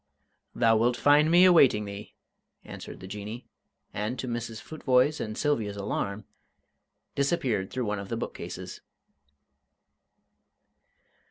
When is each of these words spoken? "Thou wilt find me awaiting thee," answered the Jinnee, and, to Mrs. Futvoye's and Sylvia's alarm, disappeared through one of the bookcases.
"Thou 0.55 0.77
wilt 0.77 0.97
find 0.97 1.29
me 1.29 1.45
awaiting 1.45 1.85
thee," 1.85 2.15
answered 2.65 3.01
the 3.01 3.07
Jinnee, 3.07 3.45
and, 3.93 4.17
to 4.17 4.27
Mrs. 4.27 4.59
Futvoye's 4.59 5.21
and 5.21 5.37
Sylvia's 5.37 5.77
alarm, 5.77 6.25
disappeared 7.13 7.69
through 7.69 7.85
one 7.85 7.99
of 7.99 8.09
the 8.09 8.17
bookcases. 8.17 8.81